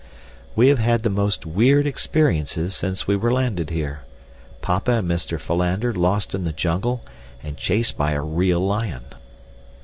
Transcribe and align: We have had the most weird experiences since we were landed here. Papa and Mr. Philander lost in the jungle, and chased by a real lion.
We 0.55 0.69
have 0.69 0.79
had 0.79 1.03
the 1.03 1.11
most 1.11 1.45
weird 1.45 1.85
experiences 1.85 2.75
since 2.75 3.05
we 3.05 3.15
were 3.15 3.31
landed 3.31 3.69
here. 3.69 3.99
Papa 4.63 4.93
and 4.93 5.07
Mr. 5.07 5.39
Philander 5.39 5.93
lost 5.93 6.33
in 6.33 6.43
the 6.43 6.51
jungle, 6.51 7.05
and 7.43 7.55
chased 7.55 7.97
by 7.97 8.13
a 8.13 8.21
real 8.23 8.61
lion. 8.61 9.03